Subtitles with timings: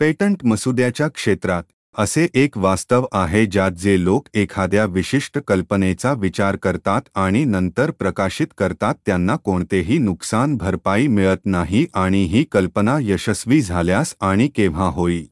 [0.00, 1.62] Patent मसुद्याच्या क्षेत्रात
[1.98, 8.46] असे एक वास्तव आहे ज्यात जे लोक एखाद्या विशिष्ट कल्पनेचा विचार करतात आणि नंतर प्रकाशित
[8.58, 15.24] करतात त्यांना कोणतेही नुकसान भरपाई मिळत नाही आणि ही कल्पना यशस्वी झाल्यास आणि केव्हा होई?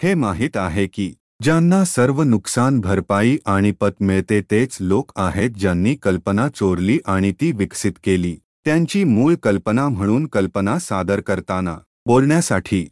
[0.00, 1.12] हे माहीत आहे की
[1.42, 7.52] ज्यांना सर्व नुकसान भरपाई आणि पत मिळते तेच लोक आहेत ज्यांनी कल्पना चोरली आणि ती
[7.52, 8.36] विकसित केली.
[8.64, 11.76] त्यांची मूळ कल्पना म्हणून कल्पना सादर करताना
[12.06, 12.86] बोलण्यासाठी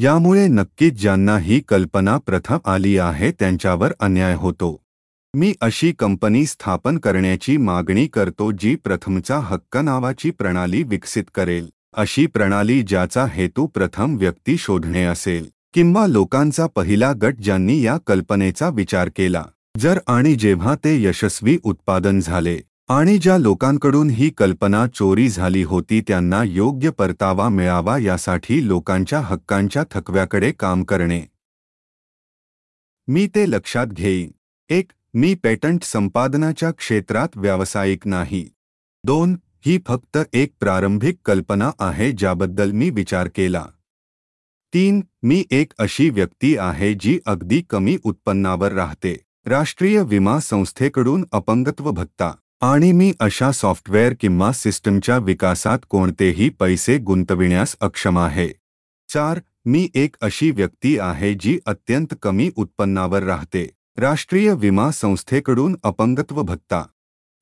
[0.00, 4.76] यामुळे नक्कीच ज्यांना ही कल्पना प्रथम आली आहे त्यांच्यावर अन्याय होतो.
[5.34, 12.26] मी अशी कंपनी स्थापन करण्याची मागणी करतो जी प्रथमचा हक्क नावाची प्रणाली विकसित करेल अशी
[12.26, 19.08] प्रणाली ज्याचा हेतू प्रथम व्यक्ती शोधणे असेल किंवा लोकांचा पहिला गट ज्यांनी या कल्पनेचा विचार
[19.16, 19.44] केला
[19.78, 22.58] जर आणि जेव्हा ते यशस्वी उत्पादन झाले
[22.90, 29.82] आणि ज्या लोकांकडून ही कल्पना चोरी झाली होती त्यांना योग्य परतावा मिळावा यासाठी लोकांच्या हक्कांच्या
[29.90, 31.22] थकव्याकडे काम करणे.
[33.08, 34.30] मी ते लक्षात घेईन
[34.68, 38.48] एक मी पेटंट संपादनाच्या क्षेत्रात व्यावसायिक नाही.
[39.04, 39.36] दोन
[39.66, 43.66] ही फक्त एक प्रारंभिक कल्पना आहे ज्याबद्दल मी विचार केला.
[44.74, 49.16] तीन मी एक अशी व्यक्ती आहे जी अगदी कमी उत्पन्नावर राहते.
[49.46, 52.32] राष्ट्रीय विमा संस्थेकडून अपंगत्व भत्ता.
[52.60, 58.48] आणि मी अशा सॉफ्टवेअर किंवा सिस्टमच्या विकासात कोणतेही पैसे गुंतविण्यास अक्षम आहे.
[59.08, 63.70] चार मी एक अशी व्यक्ती आहे जी अत्यंत कमी उत्पन्नावर राहते.
[63.98, 66.82] राष्ट्रीय विमा संस्थेकडून अपंगत्व भत्ता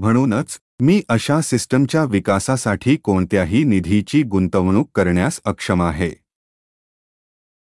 [0.00, 6.10] म्हणूनच मी अशा सिस्टमच्या विकासासाठी कोणत्याही निधीची गुंतवणूक करण्यास अक्षम आहे.